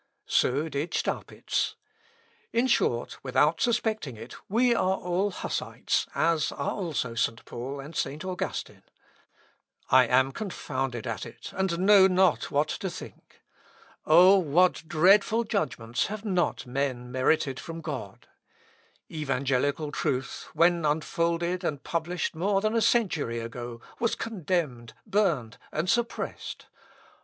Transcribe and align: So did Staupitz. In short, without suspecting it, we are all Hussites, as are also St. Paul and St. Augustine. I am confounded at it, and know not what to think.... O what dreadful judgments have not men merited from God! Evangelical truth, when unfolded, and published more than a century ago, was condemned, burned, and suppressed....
So 0.25 0.67
did 0.67 0.95
Staupitz. 0.95 1.75
In 2.51 2.65
short, 2.65 3.23
without 3.23 3.61
suspecting 3.61 4.17
it, 4.17 4.33
we 4.49 4.73
are 4.73 4.97
all 4.97 5.29
Hussites, 5.29 6.07
as 6.15 6.51
are 6.51 6.71
also 6.71 7.13
St. 7.13 7.45
Paul 7.45 7.79
and 7.79 7.95
St. 7.95 8.25
Augustine. 8.25 8.81
I 9.91 10.07
am 10.07 10.31
confounded 10.31 11.05
at 11.05 11.23
it, 11.27 11.51
and 11.53 11.77
know 11.77 12.07
not 12.07 12.49
what 12.49 12.67
to 12.69 12.89
think.... 12.89 13.41
O 14.07 14.39
what 14.39 14.87
dreadful 14.87 15.43
judgments 15.43 16.07
have 16.07 16.25
not 16.25 16.65
men 16.65 17.11
merited 17.11 17.59
from 17.59 17.79
God! 17.79 18.27
Evangelical 19.11 19.91
truth, 19.91 20.47
when 20.55 20.83
unfolded, 20.83 21.63
and 21.63 21.83
published 21.83 22.33
more 22.33 22.59
than 22.59 22.73
a 22.73 22.81
century 22.81 23.37
ago, 23.39 23.79
was 23.99 24.15
condemned, 24.15 24.95
burned, 25.05 25.59
and 25.71 25.87
suppressed.... 25.87 26.65